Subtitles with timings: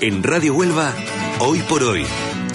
[0.00, 0.92] En Radio Huelva,
[1.40, 2.04] hoy por hoy.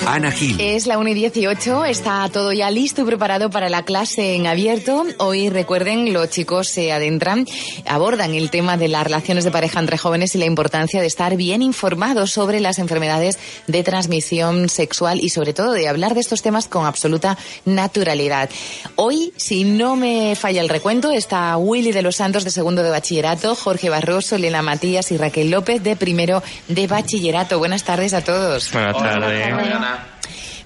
[0.07, 0.59] Ana Gil.
[0.59, 4.47] Es la 1 y 18, está todo ya listo y preparado para la clase en
[4.47, 5.05] abierto.
[5.19, 7.45] Hoy recuerden, los chicos se adentran,
[7.87, 11.37] abordan el tema de las relaciones de pareja entre jóvenes y la importancia de estar
[11.37, 16.41] bien informados sobre las enfermedades de transmisión sexual y sobre todo de hablar de estos
[16.41, 18.49] temas con absoluta naturalidad.
[18.95, 22.89] Hoy, si no me falla el recuento, está Willy de los Santos de segundo de
[22.89, 27.59] bachillerato, Jorge Barroso, Elena Matías y Raquel López de primero de bachillerato.
[27.59, 28.71] Buenas tardes a todos.
[28.71, 29.70] Buenas tardes.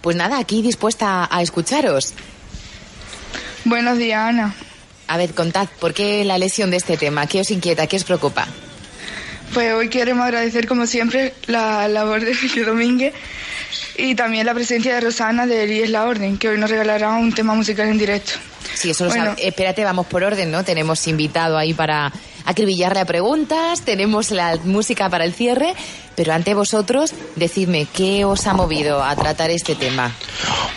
[0.02, 2.13] Pues nada, aquí dispuesta a escucharos.
[3.63, 4.55] Buenos días, Ana.
[5.07, 7.27] A ver, contad, ¿por qué la lesión de este tema?
[7.27, 7.88] ¿Qué os inquieta?
[7.88, 8.48] ¿Qué os preocupa?
[9.54, 13.13] Pues hoy queremos agradecer, como siempre, la labor de Felipe Domínguez
[13.98, 17.34] y también la presencia de Rosana de Elías La Orden, que hoy nos regalará un
[17.34, 18.34] tema musical en directo.
[18.74, 19.35] Sí, eso lo bueno.
[19.38, 20.63] Espérate, vamos por orden, ¿no?
[20.63, 22.12] Tenemos invitado ahí para
[22.46, 25.74] acribillarle a preguntas, tenemos la música para el cierre,
[26.15, 30.12] pero ante vosotros, decidme, ¿qué os ha movido a tratar este tema?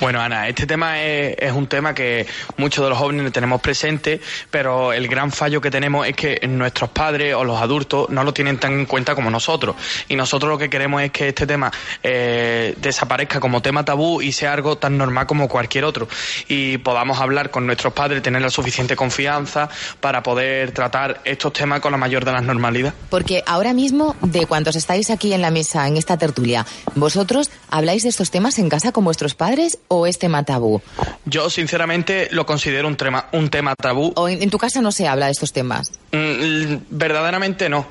[0.00, 4.92] Bueno, Ana, este tema es, un tema que muchos de los jóvenes tenemos presente, pero
[4.92, 8.58] el gran fallo que tenemos es que nuestros padres o los adultos no lo tienen
[8.58, 9.76] tan en cuenta como nosotros.
[10.08, 11.70] Y nosotros lo que queremos es que este tema
[12.02, 16.08] eh, desaparezca como tema tabú y sea algo tan normal como cualquier otro.
[16.48, 19.68] Y podamos hablar con nuestros padres, tener la suficiente confianza
[20.00, 22.94] para poder tratar estos temas con la mayor de las normalidades.
[23.10, 26.64] Porque ahora mismo, de cuantos estáis aquí en la mesa, en esta tertulia,
[26.94, 30.80] ¿vosotros habláis de estos temas en casa con vuestros padres o es tema tabú?
[31.24, 34.12] Yo, sinceramente, lo considero un tema, un tema tabú.
[34.16, 35.92] ¿O en, en tu casa no se habla de estos temas?
[36.12, 37.86] Mm, verdaderamente no.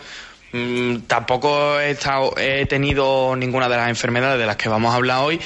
[0.54, 4.96] Mm, tampoco he, estado, he tenido ninguna de las enfermedades de las que vamos a
[4.96, 5.40] hablar hoy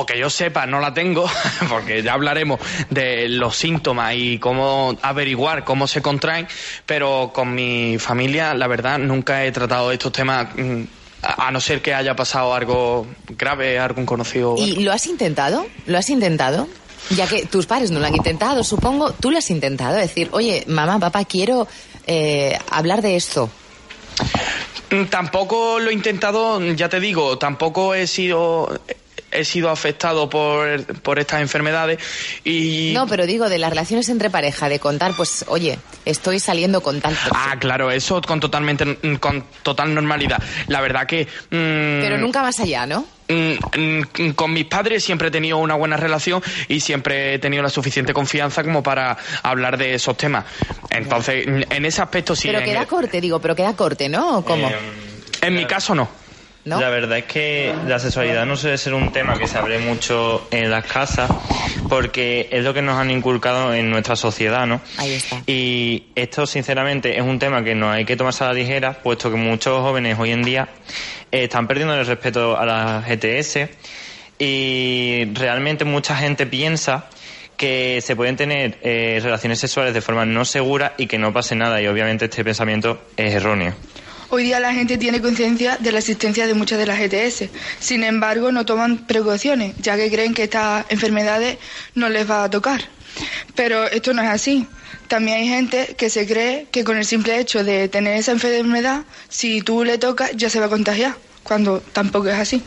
[0.00, 1.28] o que yo sepa, no la tengo,
[1.68, 2.60] porque ya hablaremos
[2.90, 6.46] de los síntomas y cómo averiguar cómo se contraen,
[6.86, 10.48] pero con mi familia, la verdad, nunca he tratado estos temas.
[10.56, 10.82] mm,
[11.22, 13.04] A no ser que haya pasado algo
[13.36, 14.54] grave, algún conocido.
[14.56, 15.66] ¿Y lo has intentado?
[15.86, 16.68] ¿Lo has intentado?
[17.10, 19.96] Ya que tus padres no lo han intentado, supongo, tú lo has intentado.
[19.96, 21.66] Decir, oye, mamá, papá, quiero
[22.06, 23.50] eh, hablar de esto.
[24.90, 28.80] Mm, Tampoco lo he intentado, ya te digo, tampoco he sido
[29.30, 31.98] he sido afectado por, por estas enfermedades
[32.44, 32.92] y...
[32.94, 37.00] No, pero digo, de las relaciones entre pareja, de contar, pues, oye, estoy saliendo con
[37.00, 37.38] tal persona.
[37.52, 40.42] Ah, claro, eso con totalmente con total normalidad.
[40.68, 41.24] La verdad que...
[41.26, 43.06] mm, Pero nunca más allá, ¿no?
[43.28, 43.52] mm,
[44.22, 47.68] mm, con mis padres siempre he tenido una buena relación y siempre he tenido la
[47.68, 50.46] suficiente confianza como para hablar de esos temas.
[50.90, 52.48] Entonces, en ese aspecto sí.
[52.48, 54.38] pero queda el- corte, digo, pero queda corte, ¿no?
[54.38, 54.68] ¿O ¿Cómo?
[54.68, 54.76] Eh,
[55.42, 56.08] en mi caso no.
[56.64, 56.80] ¿No?
[56.80, 60.48] La verdad es que la sexualidad no suele ser un tema que se hable mucho
[60.50, 61.30] en las casas
[61.88, 64.80] porque es lo que nos han inculcado en nuestra sociedad, ¿no?
[64.98, 65.42] Ahí está.
[65.46, 69.30] Y esto, sinceramente, es un tema que no hay que tomarse a la ligera, puesto
[69.30, 70.68] que muchos jóvenes hoy en día
[71.30, 73.68] están perdiendo el respeto a las GTS
[74.38, 77.06] y realmente mucha gente piensa
[77.56, 81.56] que se pueden tener eh, relaciones sexuales de forma no segura y que no pase
[81.56, 83.74] nada y obviamente este pensamiento es erróneo.
[84.30, 87.48] Hoy día la gente tiene conciencia de la existencia de muchas de las ETS.
[87.80, 91.56] Sin embargo, no toman precauciones, ya que creen que estas enfermedades
[91.94, 92.82] no les va a tocar.
[93.54, 94.66] Pero esto no es así.
[95.08, 99.04] También hay gente que se cree que con el simple hecho de tener esa enfermedad,
[99.30, 102.62] si tú le tocas, ya se va a contagiar, cuando tampoco es así.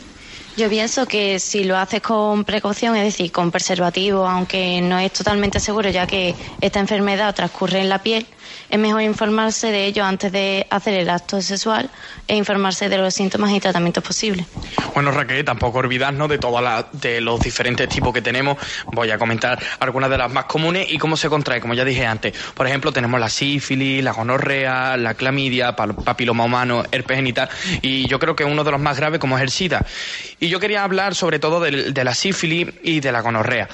[0.56, 5.12] Yo pienso que si lo haces con precaución, es decir, con preservativo, aunque no es
[5.12, 8.26] totalmente seguro, ya que esta enfermedad transcurre en la piel,
[8.72, 11.90] es mejor informarse de ello antes de hacer el acto sexual
[12.26, 14.46] e informarse de los síntomas y tratamientos posibles.
[14.94, 16.86] Bueno, Raquel, tampoco olvidarnos de todas
[17.20, 18.56] los diferentes tipos que tenemos.
[18.86, 22.06] Voy a comentar algunas de las más comunes y cómo se contrae, como ya dije
[22.06, 22.34] antes.
[22.54, 27.50] Por ejemplo, tenemos la sífilis, la gonorrea, la clamidia, papiloma humano, herpes genital
[27.82, 29.84] y yo creo que uno de los más graves como es el SIDA.
[30.40, 33.68] Y yo quería hablar sobre todo de, la sífilis y de la gonorrea.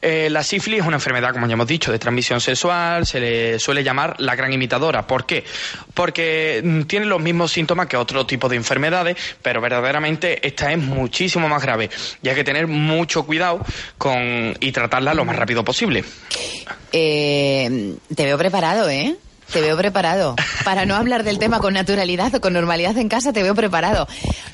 [0.00, 3.58] Eh, la sífilis es una enfermedad, como ya hemos dicho, de transmisión sexual, se le
[3.58, 5.06] suele llamar la imitadora.
[5.06, 5.44] ¿Por qué?
[5.92, 10.78] Porque mm, tiene los mismos síntomas que otro tipo de enfermedades, pero verdaderamente esta es
[10.78, 11.90] muchísimo más grave
[12.22, 13.60] y hay que tener mucho cuidado
[13.98, 16.04] con y tratarla lo más rápido posible.
[16.92, 19.16] Eh, te veo preparado, ¿eh?
[19.54, 20.34] Te veo preparado.
[20.64, 24.08] Para no hablar del tema con naturalidad o con normalidad en casa, te veo preparado.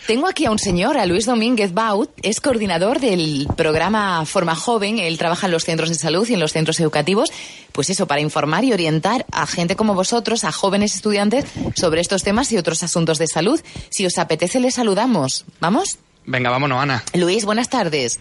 [0.06, 4.99] Tengo aquí a un señor, a Luis Domínguez Baut, es coordinador del programa Forma Joven.
[4.99, 7.32] Él trabaja en los centros de salud y en los centros educativos.
[7.73, 11.46] Pues eso, para informar y orientar a gente como vosotros, a jóvenes estudiantes,
[11.76, 13.58] sobre estos temas y otros asuntos de salud.
[13.88, 15.46] Si os apetece, les saludamos.
[15.61, 15.99] ¿Vamos?
[16.26, 17.03] Venga, vámonos, Ana.
[17.14, 18.20] Luis, buenas tardes.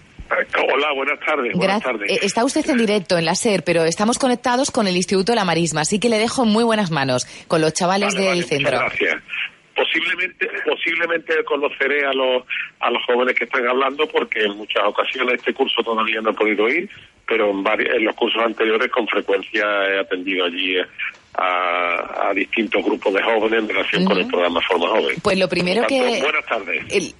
[0.74, 1.54] Hola, buenas tardes.
[1.56, 2.12] Buenas tardes.
[2.12, 5.38] Eh, está usted en directo en la SER, pero estamos conectados con el Instituto de
[5.38, 8.78] la Marisma, así que le dejo muy buenas manos con los chavales del centro.
[8.78, 9.22] Gracias.
[9.76, 12.44] Posiblemente, posiblemente conoceré a los,
[12.82, 16.34] a los jóvenes que están hablando porque en muchas ocasiones este curso todavía no he
[16.34, 16.90] podido ir,
[17.26, 20.76] pero en, en los cursos anteriores con frecuencia he atendido allí
[21.42, 25.16] a, distintos grupos de jóvenes en relación con el programa Forma Joven.
[25.22, 26.22] Pues lo primero que...
[26.22, 27.16] Buenas tardes.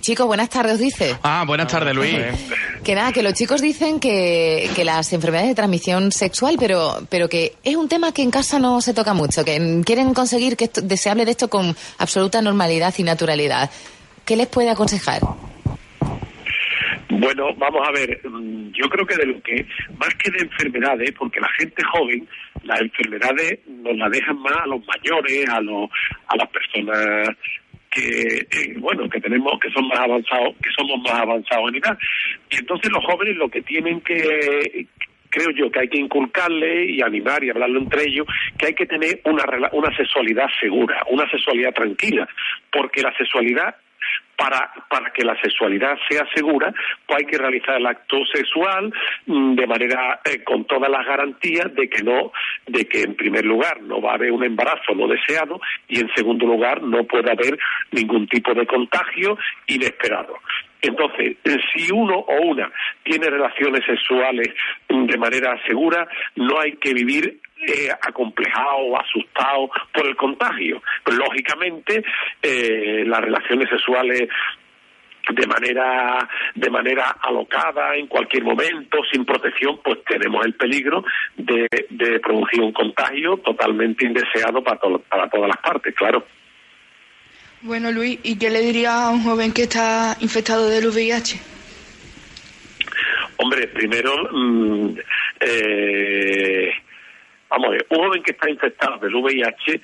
[0.00, 1.16] chicos, buenas tardes, dice.
[1.22, 2.16] Ah, buenas tardes, Luis.
[2.82, 7.28] Que nada, que los chicos dicen que, que las enfermedades de transmisión sexual, pero, pero
[7.28, 10.96] que es un tema que en casa no se toca mucho, que quieren conseguir que
[10.96, 13.70] se hable de esto con absoluta normalidad y naturalidad.
[14.24, 15.20] ¿Qué les puede aconsejar?
[17.16, 19.64] Bueno, vamos a ver, mm, yo creo que de lo que,
[19.98, 22.26] más que de enfermedades, porque la gente joven,
[22.64, 25.88] las enfermedades nos las dejan más a los mayores, a, los,
[26.26, 27.28] a las personas
[27.90, 31.96] que eh, bueno que tenemos que son más avanzados que somos más avanzados en edad.
[32.50, 34.88] Y entonces los jóvenes lo que tienen que
[35.30, 38.26] creo yo que hay que inculcarle y animar y hablarlo entre ellos
[38.58, 42.28] que hay que tener una una sexualidad segura una sexualidad tranquila
[42.72, 43.76] porque la sexualidad
[44.36, 46.72] para, para que la sexualidad sea segura,
[47.06, 48.92] pues hay que realizar el acto sexual
[49.26, 52.32] mm, de manera eh, con todas las garantías de que no,
[52.66, 56.10] de que en primer lugar no va a haber un embarazo no deseado y en
[56.14, 57.58] segundo lugar no puede haber
[57.92, 60.38] ningún tipo de contagio inesperado.
[60.86, 61.36] Entonces,
[61.72, 62.70] si uno o una
[63.02, 64.48] tiene relaciones sexuales
[64.88, 70.82] de manera segura, no hay que vivir eh, acomplejado o asustado por el contagio.
[71.06, 72.04] lógicamente,
[72.42, 74.28] eh, las relaciones sexuales
[75.26, 81.02] de manera de manera alocada en cualquier momento sin protección pues tenemos el peligro
[81.34, 81.66] de,
[82.22, 84.78] producir un contagio totalmente indeseado para
[85.30, 86.26] todas las partes claro
[87.64, 91.40] bueno Luis y qué le diría a un joven que está infectado del VIH
[93.38, 94.98] hombre primero mm,
[95.40, 96.70] eh,
[97.48, 99.80] Vamos un joven que está infectado del VIH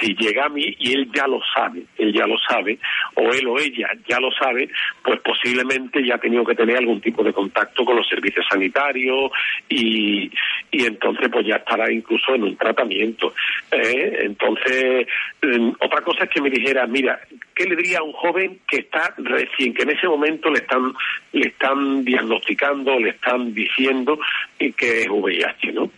[0.00, 2.78] si llega a mí y él ya lo sabe, él ya lo sabe,
[3.14, 4.68] o él o ella ya lo sabe,
[5.02, 9.30] pues posiblemente ya ha tenido que tener algún tipo de contacto con los servicios sanitarios
[9.68, 10.30] y,
[10.70, 13.34] y entonces pues ya estará incluso en un tratamiento.
[13.72, 14.18] ¿eh?
[14.22, 15.06] Entonces,
[15.42, 17.20] mm, otra cosa es que me dijera, mira,
[17.54, 20.92] ¿qué le diría a un joven que está recién, que en ese momento le están,
[21.32, 24.18] le están diagnosticando, le están diciendo
[24.58, 25.90] que es VIH, ¿no?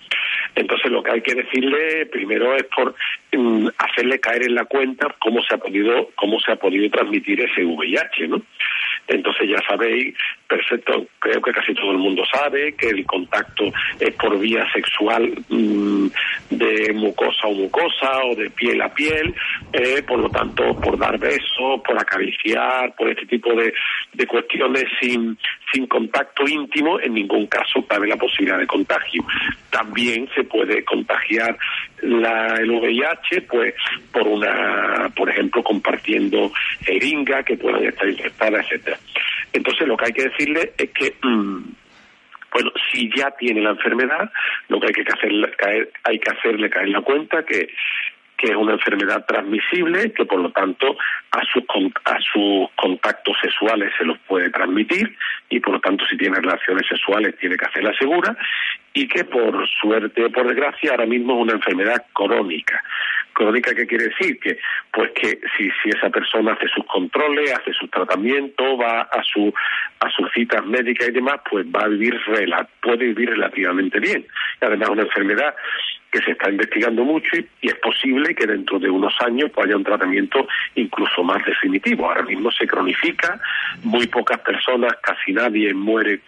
[0.57, 2.95] Entonces lo que hay que decirle primero es por
[3.33, 7.41] mm, hacerle caer en la cuenta cómo se ha podido cómo se ha podido transmitir
[7.43, 8.43] ese VIH, ¿no?
[9.09, 10.17] Entonces ya sabéis,
[10.49, 13.65] perfecto, creo que casi todo el mundo sabe que el contacto
[14.01, 16.07] es por vía sexual mm,
[16.51, 19.35] de mucosa o mucosa o de piel a piel,
[19.73, 23.73] eh, por lo tanto por dar besos, por acariciar, por este tipo de,
[24.13, 25.39] de cuestiones sin,
[25.77, 29.23] sin contacto íntimo, en ningún caso cabe la posibilidad de contagio.
[29.71, 31.57] También se puede contagiar
[32.01, 33.75] la, el VIH, pues
[34.11, 36.51] por una, por ejemplo, compartiendo
[36.81, 38.99] jeringa que puedan estar infectadas, etcétera.
[39.53, 41.63] Entonces lo que hay que decirle es que mm,
[42.53, 44.31] bueno, si ya tiene la enfermedad,
[44.69, 47.69] lo que hay que caer, hay que hacerle caer la cuenta que
[48.37, 50.97] que es una enfermedad transmisible, que por lo tanto
[51.31, 51.65] a sus,
[52.05, 55.17] a sus contactos sexuales se los puede transmitir
[55.49, 58.37] y por lo tanto si tiene relaciones sexuales tiene que hacerla segura
[58.93, 62.83] y que por suerte o por desgracia ahora mismo es una enfermedad crónica.
[63.33, 64.41] Crónica, ¿qué quiere decir?
[64.41, 64.59] Que,
[64.91, 69.53] pues que si, si esa persona hace sus controles, hace sus tratamientos, va a, su,
[70.01, 72.19] a sus citas médicas y demás, pues va a vivir,
[72.81, 74.27] puede vivir relativamente bien.
[74.63, 75.55] Y además una enfermedad
[76.17, 79.77] que se está investigando mucho y, es posible que dentro de unos años pues, haya
[79.77, 82.09] un tratamiento incluso más definitivo.
[82.09, 83.39] Ahora mismo se cronifica,
[83.83, 86.21] muy pocas personas, casi nadie muere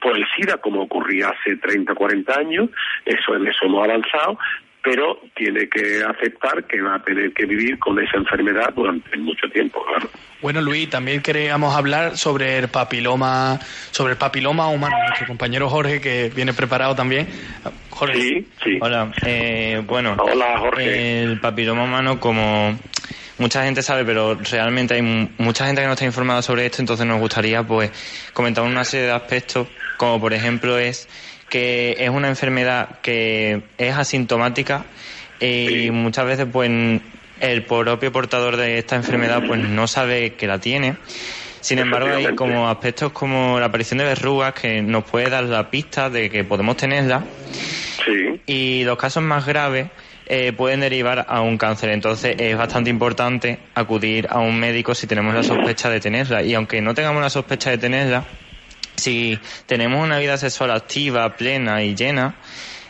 [0.00, 2.70] por el SIDA como ocurría hace 30, 40 años,
[3.04, 4.38] eso en eso hemos avanzado,
[4.86, 9.48] pero tiene que aceptar que va a tener que vivir con esa enfermedad durante mucho
[9.52, 10.08] tiempo, claro.
[10.40, 13.58] Bueno, Luis, también queríamos hablar sobre el papiloma,
[13.90, 14.94] sobre el papiloma humano.
[15.08, 17.26] Nuestro compañero Jorge, que viene preparado también.
[17.90, 18.20] Jorge.
[18.20, 18.78] Sí, sí.
[18.80, 20.14] Hola, eh, bueno.
[20.20, 21.22] Hola, Jorge.
[21.24, 22.78] El papiloma humano, como
[23.38, 27.04] mucha gente sabe, pero realmente hay mucha gente que no está informada sobre esto, entonces
[27.04, 27.90] nos gustaría, pues,
[28.32, 29.66] comentar una serie de aspectos,
[29.96, 31.08] como por ejemplo es
[31.48, 34.84] que es una enfermedad que es asintomática
[35.40, 36.70] y muchas veces pues
[37.40, 40.96] el propio portador de esta enfermedad pues no sabe que la tiene.
[41.60, 45.68] Sin embargo, hay como aspectos como la aparición de verrugas que nos puede dar la
[45.68, 47.24] pista de que podemos tenerla.
[48.04, 48.40] Sí.
[48.46, 49.88] Y los casos más graves
[50.26, 51.90] eh, pueden derivar a un cáncer.
[51.90, 56.42] Entonces es bastante importante acudir a un médico si tenemos la sospecha de tenerla.
[56.42, 58.24] Y aunque no tengamos la sospecha de tenerla,
[58.96, 62.34] si tenemos una vida sexual activa, plena y llena,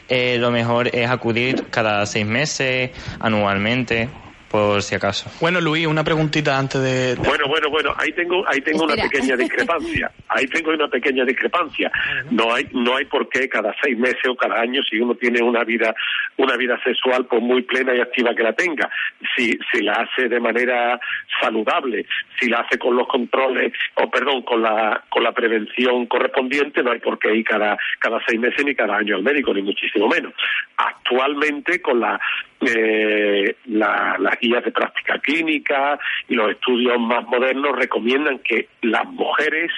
[0.09, 4.09] eh, lo mejor es acudir cada seis meses, anualmente,
[4.51, 5.31] por si acaso.
[5.41, 7.15] Bueno, Luis, una preguntita antes de...
[7.17, 10.11] Bueno, bueno, bueno, ahí tengo, ahí tengo una pequeña discrepancia.
[10.29, 11.91] Ahí tengo una pequeña discrepancia.
[12.31, 15.43] No hay, no hay por qué cada seis meses o cada año, si uno tiene
[15.43, 15.95] una vida,
[16.37, 18.91] una vida sexual pues muy plena y activa que la tenga,
[19.37, 20.99] si, si la hace de manera
[21.41, 22.07] saludable,
[22.41, 26.93] si la hace con los controles, o perdón, con la, con la prevención correspondiente, no
[26.93, 30.09] hay por qué ir cada, cada seis meses ni cada año al médico, ni muchísimo
[30.09, 30.33] menos.
[30.77, 32.21] Actualmente, con la,
[32.61, 35.99] eh, la, las guías de práctica clínica
[36.29, 39.71] y los estudios más modernos recomiendan que las mujeres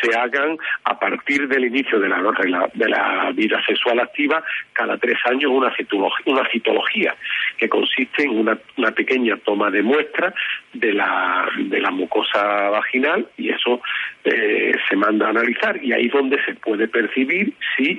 [0.00, 5.18] se hagan a partir del inicio de la, de la vida sexual activa cada tres
[5.24, 7.14] años una citología,
[7.56, 10.32] que consiste en una, una pequeña toma de muestra
[10.72, 13.82] de la, de la mucosa vaginal y eso
[14.24, 17.98] eh, se manda a analizar y ahí es donde se puede percibir si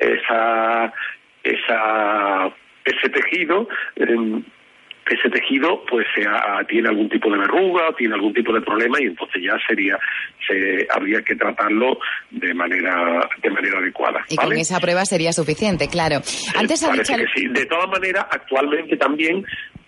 [0.00, 0.92] esa
[1.42, 2.50] esa
[2.86, 4.42] ese tejido eh,
[5.08, 8.98] ese tejido pues sea, tiene algún tipo de verruga o tiene algún tipo de problema
[9.00, 9.98] y entonces ya sería
[10.46, 11.98] se habría que tratarlo
[12.30, 16.16] de manera de manera adecuada y con esa prueba sería suficiente claro.
[16.56, 17.14] Antes ha dicho...
[17.16, 17.46] que sí.
[17.48, 19.44] De todas maneras actualmente también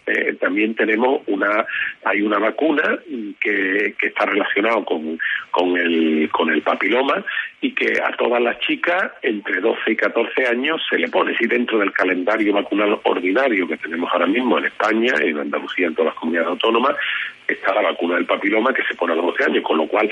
[0.08, 1.66] eh, también tenemos una
[2.04, 2.98] hay una vacuna
[3.40, 5.18] que, que está relacionada con,
[5.50, 7.24] con el con el papiloma
[7.60, 11.36] y que a todas las chicas entre 12 y 14 años se le pone.
[11.36, 15.94] Si dentro del calendario vacunal ordinario que tenemos ahora mismo en España, en Andalucía, en
[15.94, 16.96] todas las comunidades autónomas,
[17.46, 20.10] está la vacuna del papiloma que se pone a los 12 años, con lo cual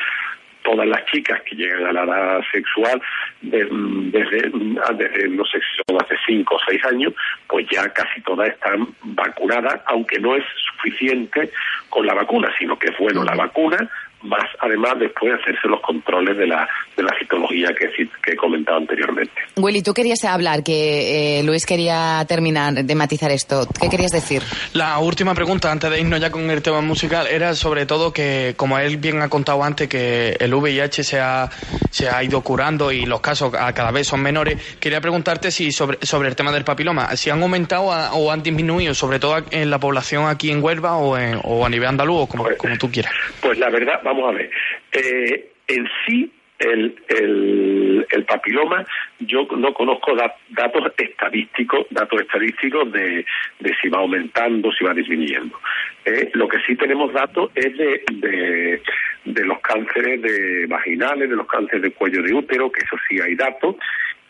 [0.67, 3.01] todas las chicas que llegan a la edad sexual
[3.41, 7.15] desde, desde, no sé si son hace 5 o 6 años,
[7.47, 11.51] pues ya casi todas están vacunadas, aunque no es suficiente
[11.89, 13.89] con la vacuna, sino que es bueno la vacuna,
[14.23, 17.89] más además después hacerse los controles de la, de la citología que,
[18.23, 19.33] que he comentado anteriormente.
[19.57, 23.67] Willy, tú querías hablar, que eh, Luis quería terminar de matizar esto.
[23.81, 24.43] ¿Qué querías decir?
[24.75, 28.55] La última pregunta, antes de irnos ya con el tema musical, era sobre todo que,
[28.57, 31.49] como él bien ha contado antes, que el VIH se ha,
[31.91, 34.77] se ha ido curando y los casos cada vez son menores.
[34.81, 38.95] Quería preguntarte si sobre, sobre el tema del papiloma, si han aumentado o han disminuido,
[38.95, 42.57] sobre todo en la población aquí en Huelva o, o a nivel andaluz, como, pues,
[42.57, 43.13] como tú quieras.
[43.41, 44.51] Pues la verdad, vamos a ver.
[44.93, 48.85] Eh, en sí, el, el, papiloma,
[49.19, 50.15] yo no conozco
[50.49, 53.27] datos estadísticos, datos estadísticos de,
[53.61, 55.59] de, si va aumentando, si va disminuyendo.
[56.05, 58.81] Eh, lo que sí tenemos datos es de,
[59.25, 63.21] de, los cánceres de vaginales, de los cánceres de cuello de útero, que eso sí
[63.21, 63.77] hay datos,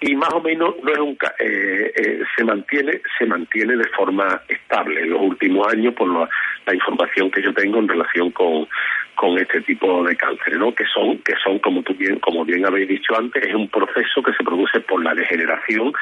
[0.00, 4.42] y más o menos no es un, eh, eh, se mantiene se mantiene de forma
[4.48, 8.68] estable en los últimos años por la información que yo tengo en relación con
[9.16, 10.74] con este tipo de cánceres, ¿no?
[10.74, 14.22] Que son, que son como tú bien, como bien habéis dicho antes, es un proceso
[14.22, 15.92] que se produce por la degeneración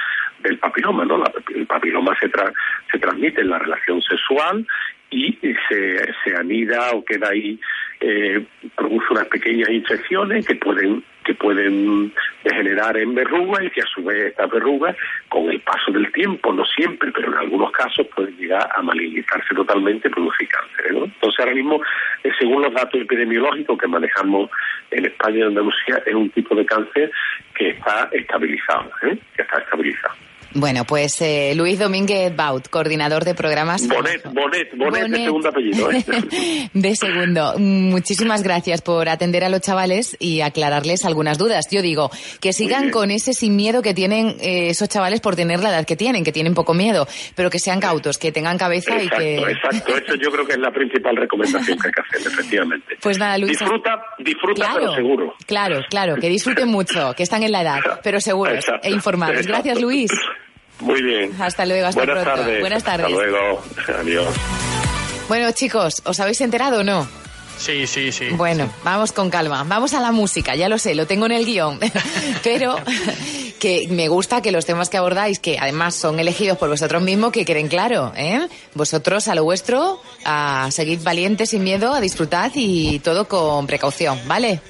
[0.41, 1.25] del papiloma, ¿no?
[1.55, 2.31] el papiloma se
[2.91, 4.67] se transmite en la relación sexual
[5.11, 7.59] y se, se anida o queda ahí
[8.01, 8.45] eh,
[8.75, 12.13] produce unas pequeñas infecciones que pueden que pueden
[12.45, 14.97] degenerar en verrugas y que a su vez estas verrugas
[15.29, 19.55] con el paso del tiempo, no siempre, pero en algunos casos pueden llegar a malignizarse
[19.55, 20.93] totalmente y producir cáncer.
[20.93, 21.05] ¿no?
[21.05, 21.81] Entonces ahora mismo,
[22.23, 24.51] eh, según los datos epidemiológicos que manejamos
[24.91, 27.11] en España y en Andalucía, es un tipo de cáncer
[27.55, 29.19] que está estabilizado, ¿eh?
[29.35, 30.15] que está estabilizado.
[30.55, 33.89] Bueno, pues eh, Luis Domínguez Baut, coordinador de programas.
[33.89, 35.91] Bonet, Bonet, Bonet, de segundo apellido.
[35.91, 36.05] ¿eh?
[36.73, 37.55] de segundo.
[37.59, 41.67] Muchísimas gracias por atender a los chavales y aclararles algunas dudas.
[41.73, 45.61] Yo digo, que sigan con ese sin miedo que tienen eh, esos chavales por tener
[45.61, 49.03] la edad que tienen, que tienen poco miedo, pero que sean cautos, que tengan cabeza
[49.03, 49.39] y que.
[49.39, 52.97] Exacto, eso yo creo que es la principal recomendación que hay que hacer, efectivamente.
[53.01, 53.59] Pues nada, Luis.
[53.59, 55.35] Disfruta, disfruta, pero seguro.
[55.47, 59.47] Claro, claro, que disfruten mucho, que están en la edad, pero seguros e informados.
[59.49, 60.13] Gracias, Luis.
[60.81, 61.33] Muy bien.
[61.41, 62.41] Hasta luego, hasta Buenas pronto.
[62.43, 62.61] Tardes.
[62.61, 63.07] Buenas tardes.
[63.07, 63.63] Hasta luego.
[64.01, 64.35] Adiós.
[65.29, 67.09] Bueno, chicos, ¿os habéis enterado o no?
[67.57, 68.29] Sí, sí, sí.
[68.31, 69.65] Bueno, vamos con calma.
[69.65, 71.79] Vamos a la música, ya lo sé, lo tengo en el guion.
[72.43, 72.77] Pero
[73.61, 77.33] que me gusta que los temas que abordáis, que además son elegidos por vosotros mismos,
[77.33, 78.49] que queden claro, ¿eh?
[78.75, 84.19] Vosotros a lo vuestro, a seguir valientes sin miedo, a disfrutar y todo con precaución,
[84.27, 84.61] ¿vale?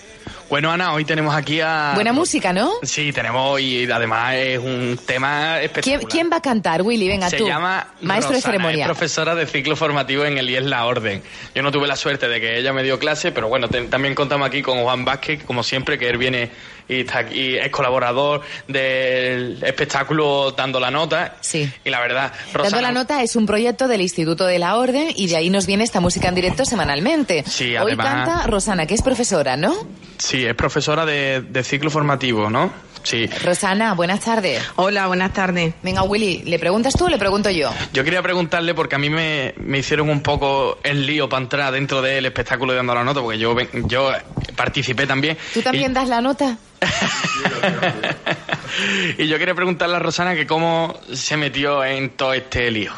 [0.51, 1.93] Bueno, Ana, hoy tenemos aquí a...
[1.95, 2.71] Buena música, ¿no?
[2.83, 5.99] Sí, tenemos y además es un tema espectacular.
[6.01, 7.09] ¿Quién, quién va a cantar, Willy?
[7.09, 7.47] Venga, Se tú.
[7.47, 8.85] llama Maestro de Rosana, ceremonia.
[8.85, 11.23] Es profesora de ciclo formativo en el IES La Orden.
[11.55, 14.15] Yo no tuve la suerte de que ella me dio clase, pero bueno, te- también
[14.15, 16.51] contamos aquí con Juan Vázquez, como siempre, que él viene
[16.89, 21.37] y está aquí, es colaborador del espectáculo Dando la Nota.
[21.41, 21.71] Sí.
[21.85, 22.83] Y la verdad, Dando Rosana...
[22.83, 25.85] la nota es un proyecto del Instituto de la Orden y de ahí nos viene
[25.85, 27.45] esta música en directo semanalmente.
[27.47, 29.75] Sí, Hoy además- canta Rosana, que es profesora, ¿no?
[30.19, 32.71] Sí, es profesora de, de ciclo formativo, ¿no?
[33.05, 33.27] Sí.
[33.45, 34.63] Rosana, buenas tardes.
[34.77, 35.75] Hola, buenas tardes.
[35.83, 37.71] Venga, Willy, ¿le preguntas tú o le pregunto yo?
[37.93, 41.73] Yo quería preguntarle, porque a mí me, me hicieron un poco el lío para entrar
[41.73, 44.11] dentro del espectáculo de Dando la Nota, porque yo, ven- yo
[44.57, 45.37] participé también.
[45.53, 46.57] ¿Tú también Y- das la nota?
[49.19, 52.93] y yo quería preguntarle a Rosana que cómo se metió en todo este lío.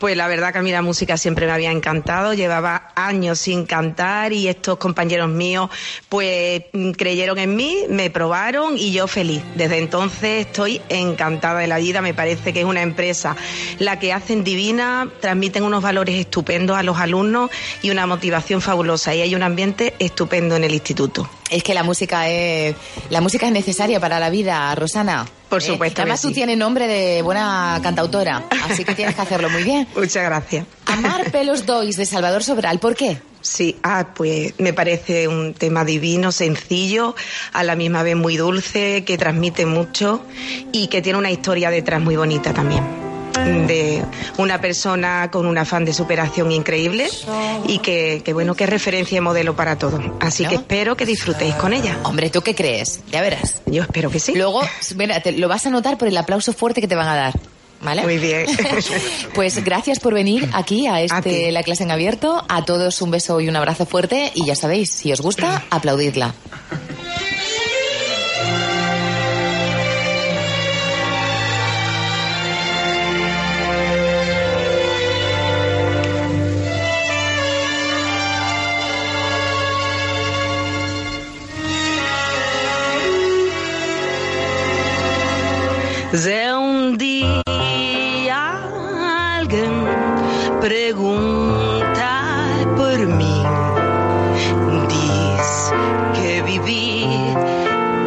[0.00, 3.66] Pues la verdad que a mí la música siempre me había encantado, llevaba años sin
[3.66, 5.68] cantar y estos compañeros míos
[6.08, 9.42] pues mm, creyeron en mí, me probaron y yo feliz.
[9.56, 13.36] Desde entonces estoy encantada de la vida, me parece que es una empresa
[13.78, 17.50] la que hacen divina, transmiten unos valores estupendos a los alumnos
[17.82, 21.28] y una motivación fabulosa y hay un ambiente estupendo en el instituto.
[21.50, 22.74] Es que la música es
[23.10, 25.26] la música es necesaria para la vida, Rosana.
[25.50, 25.66] Por ¿Eh?
[25.66, 29.64] supuesto Además que tú tienes nombre de buena cantautora, así que tienes que hacerlo muy
[29.64, 29.86] bien.
[29.96, 30.64] Muchas gracias.
[30.86, 33.20] Amar pelos dois de Salvador Sobral, ¿por qué?
[33.42, 37.16] Sí, ah, pues me parece un tema divino, sencillo,
[37.52, 40.22] a la misma vez muy dulce, que transmite mucho
[40.72, 43.09] y que tiene una historia detrás muy bonita también.
[43.34, 44.04] De
[44.38, 47.08] una persona con un afán de superación increíble
[47.66, 50.00] y que, que bueno, que es referencia y modelo para todos.
[50.20, 51.98] Así que espero que disfrutéis con ella.
[52.04, 53.00] Hombre, ¿tú qué crees?
[53.10, 53.62] Ya verás.
[53.66, 54.34] Yo espero que sí.
[54.34, 54.60] Luego,
[54.96, 57.34] mira, te- lo vas a notar por el aplauso fuerte que te van a dar.
[57.82, 58.02] ¿Vale?
[58.02, 58.44] Muy bien.
[59.34, 61.50] pues gracias por venir aquí a A este ti.
[61.50, 62.44] La clase en abierto.
[62.48, 64.30] A todos un beso y un abrazo fuerte.
[64.34, 66.34] Y ya sabéis, si os gusta, aplaudidla.
[86.12, 87.40] Si un día
[89.36, 89.86] alguien
[90.60, 92.12] pregunta
[92.76, 93.44] por mí,
[94.88, 95.72] diz
[96.16, 97.06] que viví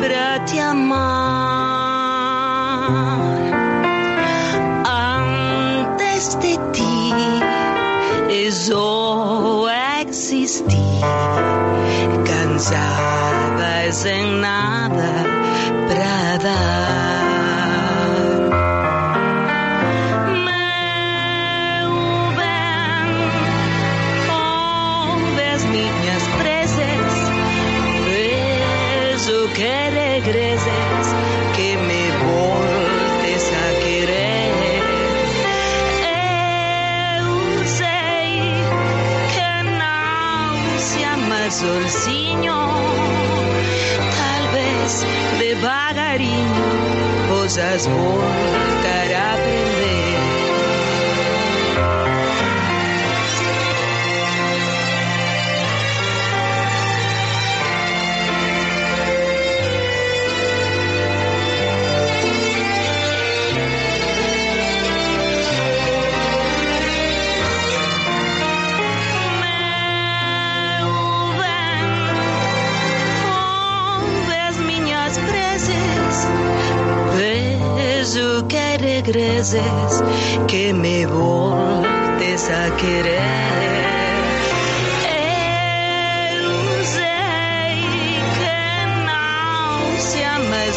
[0.01, 1.13] para te amar.
[4.83, 7.13] Antes de ti
[8.67, 9.69] yo
[10.01, 10.99] existí,
[12.25, 15.23] cansada sin nada
[15.87, 16.92] para dar.
[47.53, 48.19] coisas vou
[48.79, 49.62] ficar.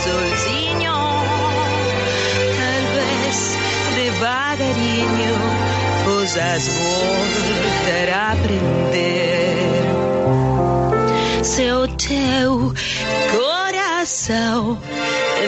[0.07, 0.95] Sozinho,
[2.57, 3.39] talvez
[3.97, 5.35] devagarinho
[6.05, 9.57] possas voltar a aprender.
[11.43, 12.73] Se o teu
[13.33, 14.79] coração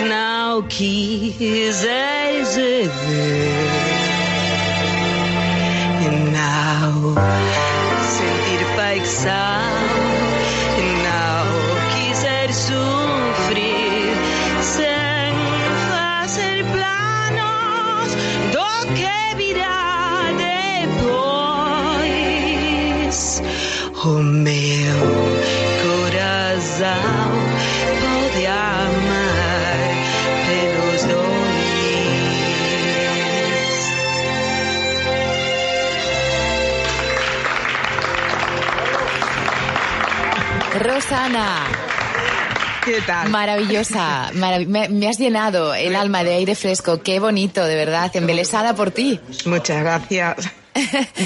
[0.09, 2.91] não quiseres ver,
[6.33, 7.15] não
[8.03, 10.18] sentir paixão,
[24.05, 25.01] O meu
[25.83, 26.87] coração
[28.01, 29.79] pode amar
[30.47, 31.39] pelos dois.
[40.81, 41.67] Rosana.
[42.85, 43.29] ¿Qué tal?
[43.31, 44.31] Maravillosa.
[44.33, 47.03] me, me, has llenado el alma de aire fresco.
[47.03, 48.13] Qué bonito, de verdad.
[48.15, 49.19] Embelesada por ti.
[49.45, 50.49] Muchas gracias.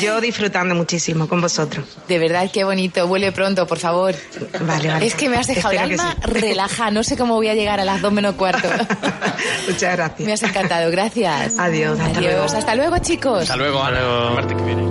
[0.00, 1.84] Yo disfrutando muchísimo con vosotros.
[2.08, 3.06] De verdad, qué bonito.
[3.06, 4.14] Vuelve pronto, por favor.
[4.60, 5.06] Vale, vale.
[5.06, 6.90] Es que me has dejado el alma relaja.
[6.90, 8.68] No sé cómo voy a llegar a las dos menos cuarto.
[9.68, 10.26] Muchas gracias.
[10.26, 10.90] Me has encantado.
[10.90, 11.58] Gracias.
[11.58, 11.98] Adiós.
[11.98, 12.32] Hasta Adiós.
[12.32, 12.44] Luego.
[12.44, 13.42] Hasta luego, chicos.
[13.42, 13.82] Hasta luego.
[13.82, 14.30] Hasta luego.
[14.34, 14.82] Martes que viene.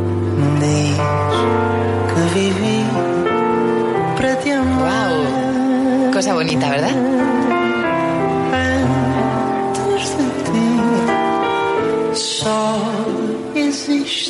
[4.81, 6.11] Wow.
[6.13, 7.40] Cosa bonita, ¿verdad?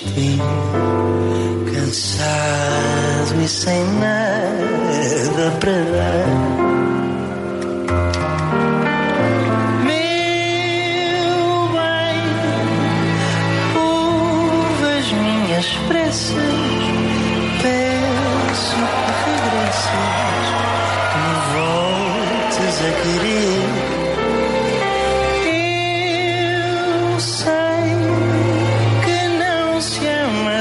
[0.05, 0.39] Existir,
[1.73, 6.30] cansado e sem nada para dar.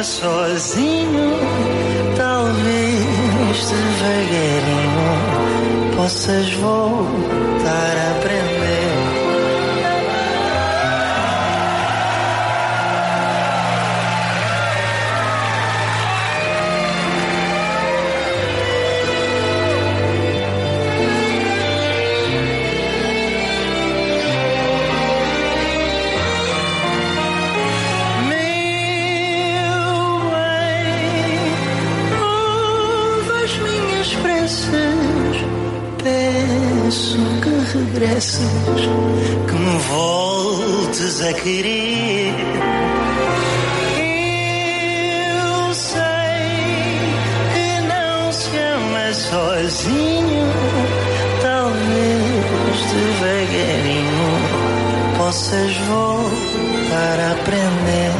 [0.02, 1.38] Sozinho,
[2.16, 5.10] talvez devagarinho
[5.96, 8.49] possas voltar a aprender.
[38.00, 38.40] Regresses,
[39.46, 42.34] que me voltes a querer.
[45.36, 45.98] Eu sei
[47.52, 50.48] que não se ama sozinho,
[51.42, 54.30] talvez devagarinho
[55.18, 58.12] possas voltar a aprender.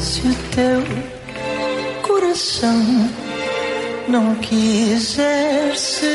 [0.00, 0.82] Se o teu
[2.02, 3.13] coração
[4.14, 6.14] não quiser ser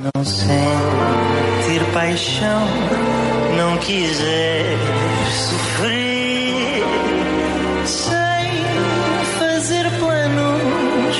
[0.00, 2.66] não sentir paixão,
[3.54, 4.64] não quiser
[5.30, 6.82] sofrer
[7.84, 8.64] sem
[9.38, 11.16] fazer planos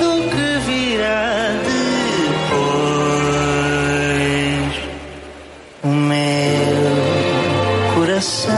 [0.00, 1.52] do que virá
[2.42, 2.74] depois.
[5.84, 6.74] O meu
[7.94, 8.57] coração